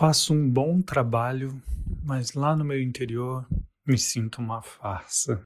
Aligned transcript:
Faço 0.00 0.32
um 0.32 0.48
bom 0.48 0.80
trabalho, 0.80 1.60
mas 2.02 2.32
lá 2.32 2.56
no 2.56 2.64
meu 2.64 2.80
interior 2.80 3.46
me 3.86 3.98
sinto 3.98 4.38
uma 4.38 4.62
farsa. 4.62 5.42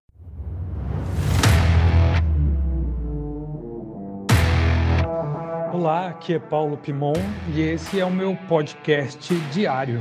Olá, 5.73 6.11
aqui 6.11 6.35
é 6.35 6.39
Paulo 6.39 6.79
Pimon 6.79 7.15
e 7.53 7.63
esse 7.63 7.99
é 7.99 8.05
o 8.05 8.13
meu 8.13 8.37
podcast 8.47 9.35
diário. 9.53 9.99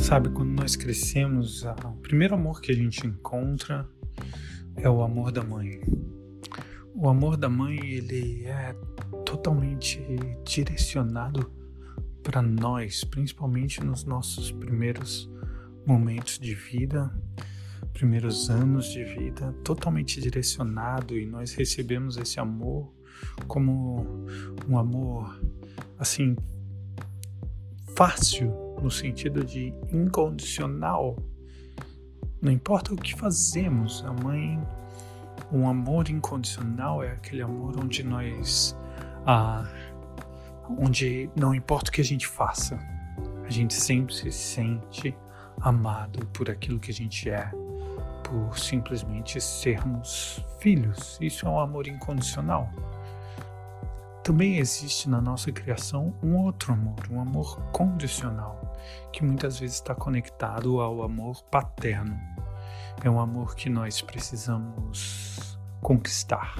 Sabe, 0.00 0.30
quando 0.30 0.50
nós 0.50 0.74
crescemos, 0.74 1.62
o 1.62 1.92
primeiro 2.02 2.34
amor 2.34 2.60
que 2.60 2.72
a 2.72 2.74
gente 2.74 3.06
encontra 3.06 3.88
é 4.76 4.88
o 4.88 5.02
amor 5.02 5.32
da 5.32 5.42
mãe. 5.42 5.80
O 6.94 7.08
amor 7.08 7.36
da 7.36 7.48
mãe, 7.48 7.78
ele 7.78 8.44
é 8.46 8.74
totalmente 9.24 10.00
direcionado 10.44 11.50
para 12.22 12.42
nós, 12.42 13.04
principalmente 13.04 13.82
nos 13.84 14.04
nossos 14.04 14.50
primeiros 14.50 15.30
momentos 15.86 16.38
de 16.38 16.54
vida, 16.54 17.12
primeiros 17.92 18.50
anos 18.50 18.90
de 18.92 19.04
vida, 19.04 19.52
totalmente 19.64 20.20
direcionado 20.20 21.16
e 21.16 21.24
nós 21.24 21.54
recebemos 21.54 22.16
esse 22.16 22.40
amor 22.40 22.92
como 23.46 24.26
um 24.68 24.76
amor 24.76 25.40
assim 25.98 26.36
fácil 27.96 28.52
no 28.82 28.90
sentido 28.90 29.44
de 29.44 29.72
incondicional 29.90 31.16
não 32.40 32.52
importa 32.52 32.92
o 32.92 32.96
que 32.96 33.14
fazemos, 33.14 34.04
a 34.04 34.12
mãe, 34.12 34.60
um 35.52 35.68
amor 35.68 36.08
incondicional 36.08 37.02
é 37.02 37.12
aquele 37.12 37.42
amor 37.42 37.78
onde 37.78 38.02
nós, 38.02 38.76
ah, 39.26 39.64
onde 40.78 41.30
não 41.36 41.54
importa 41.54 41.90
o 41.90 41.92
que 41.92 42.00
a 42.00 42.04
gente 42.04 42.26
faça, 42.26 42.78
a 43.44 43.50
gente 43.50 43.74
sempre 43.74 44.14
se 44.14 44.30
sente 44.30 45.16
amado 45.60 46.26
por 46.26 46.50
aquilo 46.50 46.78
que 46.78 46.90
a 46.90 46.94
gente 46.94 47.30
é, 47.30 47.50
por 48.22 48.58
simplesmente 48.58 49.40
sermos 49.40 50.44
filhos. 50.58 51.16
Isso 51.20 51.46
é 51.46 51.48
um 51.48 51.60
amor 51.60 51.86
incondicional. 51.86 52.70
Também 54.26 54.58
existe 54.58 55.08
na 55.08 55.20
nossa 55.20 55.52
criação 55.52 56.12
um 56.20 56.34
outro 56.38 56.72
amor, 56.72 56.96
um 57.08 57.20
amor 57.20 57.60
condicional 57.70 58.76
que 59.12 59.24
muitas 59.24 59.60
vezes 59.60 59.76
está 59.76 59.94
conectado 59.94 60.80
ao 60.80 61.04
amor 61.04 61.44
paterno. 61.44 62.18
É 63.04 63.08
um 63.08 63.20
amor 63.20 63.54
que 63.54 63.70
nós 63.70 64.02
precisamos 64.02 65.56
conquistar. 65.80 66.56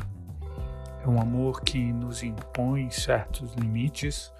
É 1.03 1.09
um 1.09 1.21
amor 1.21 1.63
que 1.63 1.93
nos 1.93 2.23
impõe 2.23 2.89
certos 2.89 3.53
limites, 3.55 4.33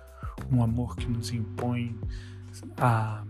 um 0.53 0.63
amor 0.63 0.95
que 0.95 1.09
nos 1.09 1.33
impõe 1.33 1.99
ah, 2.77 3.25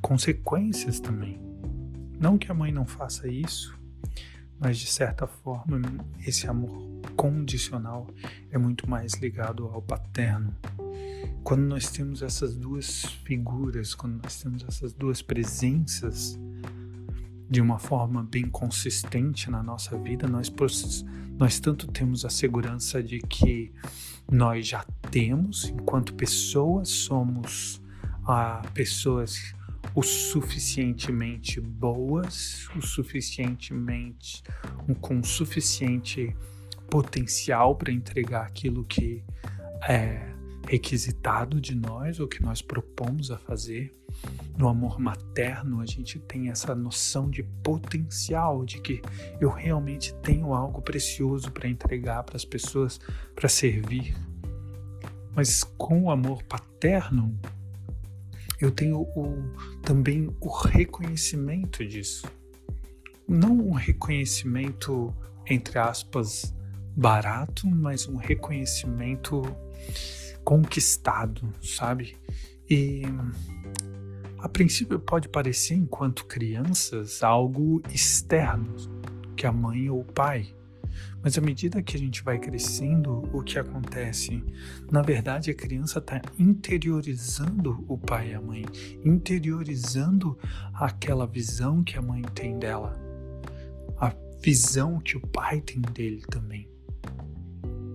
consequências 0.00 1.00
também. 1.00 1.38
Não 2.18 2.38
que 2.38 2.50
a 2.50 2.54
mãe 2.54 2.72
não 2.72 2.86
faça 2.86 3.28
isso, 3.28 3.78
mas 4.62 4.78
de 4.78 4.86
certa 4.86 5.26
forma 5.26 5.82
esse 6.24 6.46
amor 6.46 6.70
condicional 7.16 8.06
é 8.48 8.56
muito 8.56 8.88
mais 8.88 9.14
ligado 9.14 9.66
ao 9.66 9.82
paterno. 9.82 10.54
Quando 11.42 11.62
nós 11.62 11.90
temos 11.90 12.22
essas 12.22 12.56
duas 12.56 13.04
figuras, 13.24 13.92
quando 13.92 14.22
nós 14.22 14.40
temos 14.40 14.62
essas 14.62 14.92
duas 14.92 15.20
presenças 15.20 16.38
de 17.50 17.60
uma 17.60 17.80
forma 17.80 18.22
bem 18.22 18.48
consistente 18.48 19.50
na 19.50 19.64
nossa 19.64 19.98
vida, 19.98 20.28
nós, 20.28 20.50
nós 21.36 21.58
tanto 21.58 21.88
temos 21.88 22.24
a 22.24 22.30
segurança 22.30 23.02
de 23.02 23.18
que 23.18 23.72
nós 24.30 24.68
já 24.68 24.84
temos, 25.10 25.64
enquanto 25.64 26.14
pessoas, 26.14 26.88
somos 26.88 27.82
ah, 28.24 28.62
pessoas 28.72 29.52
o 29.94 30.02
suficientemente 30.02 31.60
boas, 31.60 32.68
o 32.76 32.80
suficientemente 32.80 34.42
com 35.00 35.22
suficiente 35.22 36.34
potencial 36.88 37.74
para 37.76 37.92
entregar 37.92 38.46
aquilo 38.46 38.84
que 38.84 39.24
é 39.88 40.32
requisitado 40.66 41.60
de 41.60 41.74
nós, 41.74 42.20
ou 42.20 42.28
que 42.28 42.42
nós 42.42 42.62
propomos 42.62 43.30
a 43.30 43.38
fazer. 43.38 43.94
No 44.56 44.68
amor 44.68 45.00
materno, 45.00 45.80
a 45.80 45.86
gente 45.86 46.18
tem 46.20 46.50
essa 46.50 46.74
noção 46.74 47.28
de 47.28 47.42
potencial, 47.42 48.64
de 48.64 48.80
que 48.80 49.02
eu 49.40 49.50
realmente 49.50 50.14
tenho 50.16 50.52
algo 50.52 50.80
precioso 50.82 51.50
para 51.50 51.68
entregar 51.68 52.22
para 52.22 52.36
as 52.36 52.44
pessoas, 52.44 53.00
para 53.34 53.48
servir. 53.48 54.14
Mas 55.34 55.64
com 55.64 56.04
o 56.04 56.10
amor 56.10 56.42
paterno, 56.44 57.38
eu 58.62 58.70
tenho 58.70 59.00
o, 59.00 59.42
também 59.82 60.32
o 60.40 60.48
reconhecimento 60.48 61.84
disso. 61.84 62.26
Não 63.28 63.58
um 63.58 63.72
reconhecimento, 63.72 65.12
entre 65.48 65.80
aspas, 65.80 66.54
barato, 66.96 67.66
mas 67.66 68.06
um 68.06 68.16
reconhecimento 68.16 69.42
conquistado, 70.44 71.52
sabe? 71.60 72.16
E 72.70 73.02
a 74.38 74.48
princípio 74.48 74.98
pode 75.00 75.28
parecer, 75.28 75.74
enquanto 75.74 76.24
crianças, 76.26 77.22
algo 77.22 77.82
externo 77.92 78.76
que 79.36 79.44
a 79.44 79.52
mãe 79.52 79.90
ou 79.90 80.02
o 80.02 80.04
pai. 80.04 80.54
Mas 81.22 81.36
à 81.38 81.40
medida 81.40 81.82
que 81.82 81.96
a 81.96 81.98
gente 81.98 82.22
vai 82.22 82.38
crescendo, 82.38 83.28
o 83.32 83.42
que 83.42 83.58
acontece? 83.58 84.44
Na 84.90 85.02
verdade, 85.02 85.50
a 85.50 85.54
criança 85.54 85.98
está 85.98 86.20
interiorizando 86.38 87.84
o 87.88 87.98
pai 87.98 88.30
e 88.30 88.34
a 88.34 88.40
mãe, 88.40 88.64
interiorizando 89.04 90.38
aquela 90.74 91.26
visão 91.26 91.82
que 91.82 91.98
a 91.98 92.02
mãe 92.02 92.22
tem 92.34 92.58
dela, 92.58 93.00
a 93.98 94.14
visão 94.42 94.98
que 95.00 95.16
o 95.16 95.20
pai 95.20 95.60
tem 95.60 95.80
dele 95.80 96.22
também 96.30 96.72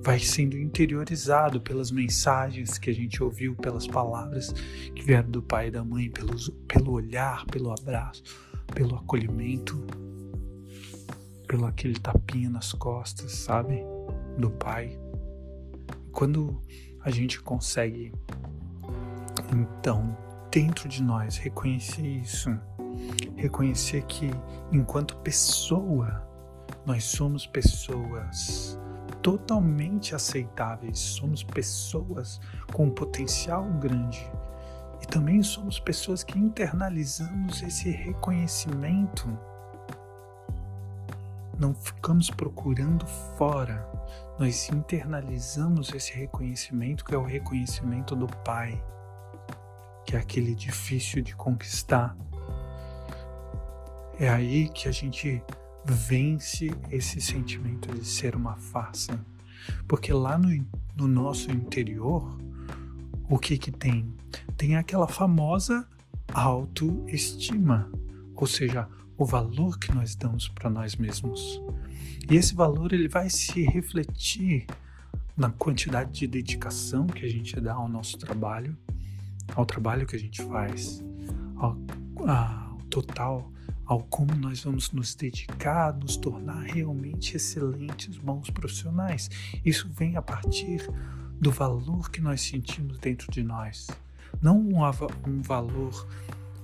vai 0.07 0.19
sendo 0.19 0.57
interiorizado 0.57 1.59
pelas 1.59 1.91
mensagens 1.91 2.77
que 2.77 2.89
a 2.89 2.93
gente 2.93 3.21
ouviu, 3.21 3.53
pelas 3.55 3.85
palavras 3.85 4.53
que 4.95 5.03
vieram 5.03 5.29
do 5.29 5.43
pai 5.43 5.67
e 5.67 5.71
da 5.71 5.83
mãe, 5.83 6.09
pelos, 6.09 6.49
pelo 6.65 6.93
olhar, 6.93 7.45
pelo 7.47 7.73
abraço, 7.73 8.23
pelo 8.73 8.95
acolhimento, 8.95 9.85
pelo 11.47 11.65
aquele 11.65 11.99
tapinha 11.99 12.49
nas 12.49 12.73
costas, 12.73 13.31
sabe? 13.31 13.83
Do 14.37 14.49
pai. 14.51 14.99
Quando 16.11 16.61
a 17.01 17.09
gente 17.09 17.41
consegue, 17.41 18.13
então, 19.53 20.17
dentro 20.51 20.89
de 20.89 21.01
nós, 21.01 21.37
reconhecer 21.37 22.05
isso, 22.05 22.49
reconhecer 23.35 24.03
que 24.03 24.29
enquanto 24.71 25.17
pessoa, 25.17 26.27
nós 26.85 27.03
somos 27.03 27.45
pessoas 27.45 28.79
totalmente 29.21 30.15
aceitáveis. 30.15 30.99
Somos 30.99 31.43
pessoas 31.43 32.39
com 32.73 32.85
um 32.85 32.89
potencial 32.89 33.65
grande 33.73 34.25
e 35.01 35.05
também 35.05 35.43
somos 35.43 35.79
pessoas 35.79 36.23
que 36.23 36.39
internalizamos 36.39 37.61
esse 37.61 37.89
reconhecimento. 37.89 39.27
Não 41.59 41.73
ficamos 41.73 42.29
procurando 42.29 43.05
fora, 43.37 43.89
nós 44.37 44.69
internalizamos 44.69 45.91
esse 45.93 46.13
reconhecimento 46.13 47.03
que 47.03 47.15
é 47.15 47.17
o 47.17 47.23
reconhecimento 47.23 48.15
do 48.15 48.27
Pai, 48.27 48.83
que 50.05 50.15
é 50.15 50.19
aquele 50.19 50.53
difícil 50.53 51.23
de 51.23 51.35
conquistar. 51.35 52.15
É 54.19 54.29
aí 54.29 54.69
que 54.69 54.87
a 54.87 54.91
gente 54.91 55.43
vence 55.83 56.71
esse 56.91 57.19
sentimento 57.19 57.93
de 57.93 58.05
ser 58.05 58.35
uma 58.35 58.55
farsa. 58.55 59.19
Porque 59.87 60.13
lá 60.13 60.37
no, 60.37 60.49
no 60.95 61.07
nosso 61.07 61.51
interior, 61.51 62.37
o 63.29 63.37
que 63.37 63.57
que 63.57 63.71
tem? 63.71 64.13
Tem 64.55 64.75
aquela 64.75 65.07
famosa 65.07 65.87
autoestima, 66.33 67.91
ou 68.35 68.45
seja, 68.45 68.87
o 69.17 69.25
valor 69.25 69.79
que 69.79 69.93
nós 69.93 70.15
damos 70.15 70.47
para 70.47 70.69
nós 70.69 70.95
mesmos. 70.95 71.61
E 72.29 72.35
esse 72.35 72.53
valor 72.53 72.93
ele 72.93 73.07
vai 73.07 73.29
se 73.29 73.63
refletir 73.63 74.65
na 75.35 75.49
quantidade 75.49 76.11
de 76.11 76.27
dedicação 76.27 77.07
que 77.07 77.25
a 77.25 77.29
gente 77.29 77.59
dá 77.59 77.73
ao 77.73 77.87
nosso 77.87 78.17
trabalho, 78.17 78.77
ao 79.55 79.65
trabalho 79.65 80.05
que 80.05 80.15
a 80.15 80.19
gente 80.19 80.41
faz, 80.43 81.03
ao, 81.55 81.77
ao 82.27 82.77
total 82.89 83.51
ao 83.87 84.03
como 84.03 84.35
nós 84.35 84.63
vamos 84.63 84.91
nos 84.91 85.15
dedicar, 85.15 85.93
nos 85.93 86.17
tornar 86.17 86.61
realmente 86.63 87.37
excelentes, 87.37 88.17
bons 88.17 88.49
profissionais. 88.49 89.29
Isso 89.63 89.89
vem 89.93 90.17
a 90.17 90.21
partir 90.21 90.85
do 91.39 91.49
valor 91.51 92.11
que 92.11 92.19
nós 92.19 92.41
sentimos 92.41 92.97
dentro 92.99 93.31
de 93.31 93.41
nós. 93.41 93.87
Não 94.41 94.59
um, 94.59 94.81
um 95.25 95.41
valor 95.41 96.07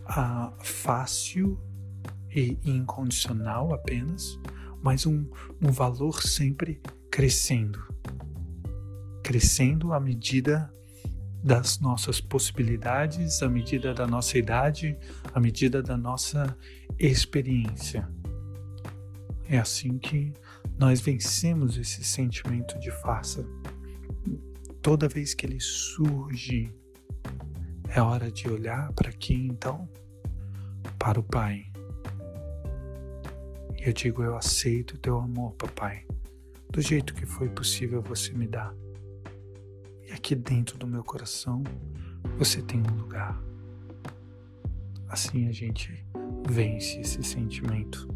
ah, 0.05 0.51
fácil 0.59 1.57
e 2.35 2.57
incondicional 2.63 3.73
apenas, 3.73 4.39
mas 4.81 5.05
um, 5.05 5.25
um 5.61 5.71
valor 5.71 6.21
sempre 6.21 6.81
crescendo. 7.11 7.81
Crescendo 9.23 9.93
à 9.93 9.99
medida 9.99 10.73
das 11.43 11.79
nossas 11.79 12.21
possibilidades, 12.21 13.43
à 13.43 13.49
medida 13.49 13.93
da 13.93 14.07
nossa 14.07 14.37
idade, 14.37 14.97
à 15.33 15.39
medida 15.39 15.83
da 15.83 15.97
nossa 15.97 16.57
experiência. 16.97 18.09
É 19.47 19.57
assim 19.57 19.97
que 19.97 20.33
nós 20.79 21.01
vencemos 21.01 21.77
esse 21.77 22.03
sentimento 22.03 22.79
de 22.79 22.91
farsa. 23.01 23.45
Toda 24.81 25.07
vez 25.07 25.33
que 25.33 25.45
ele 25.45 25.59
surge, 25.59 26.73
é 27.89 28.01
hora 28.01 28.31
de 28.31 28.49
olhar 28.49 28.91
para 28.93 29.11
quem 29.11 29.47
então? 29.47 29.87
Para 30.97 31.19
o 31.19 31.23
Pai. 31.23 31.72
Eu 33.85 33.91
digo: 33.91 34.23
Eu 34.23 34.37
aceito 34.37 34.91
o 34.93 34.97
teu 34.97 35.17
amor, 35.19 35.53
papai, 35.55 36.05
do 36.69 36.79
jeito 36.79 37.13
que 37.13 37.25
foi 37.25 37.49
possível 37.49 38.01
você 38.01 38.31
me 38.31 38.47
dar. 38.47 38.73
E 40.07 40.11
aqui 40.13 40.35
dentro 40.35 40.77
do 40.77 40.87
meu 40.87 41.03
coração 41.03 41.61
você 42.37 42.61
tem 42.61 42.79
um 42.79 42.95
lugar. 42.95 43.37
Assim 45.09 45.49
a 45.49 45.51
gente 45.51 46.05
vence 46.47 47.01
esse 47.01 47.21
sentimento 47.23 48.07